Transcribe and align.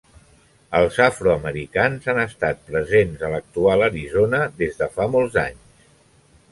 Els 0.77 0.95
afroamericans 1.07 2.09
han 2.13 2.21
estat 2.23 2.65
presents 2.73 3.27
a 3.27 3.31
l'actual 3.35 3.89
Arizona 3.91 4.43
des 4.65 4.83
de 4.83 4.91
fa 4.99 5.11
molts 5.17 5.41
anys. 5.49 5.93